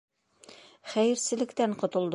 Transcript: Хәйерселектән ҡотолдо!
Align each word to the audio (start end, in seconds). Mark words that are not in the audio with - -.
Хәйерселектән 0.95 1.81
ҡотолдо! 1.85 2.09